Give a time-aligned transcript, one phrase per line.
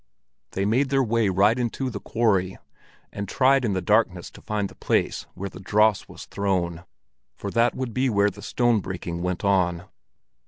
[0.53, 2.57] They made their way right into the quarry,
[3.13, 6.85] and tried in the darkness to find the place where the dross was thrown,
[7.35, 9.83] for that would be where the stone breaking went on.